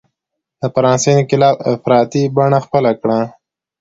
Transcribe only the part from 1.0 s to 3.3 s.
انقلاب افراطي بڼه خپله کړه.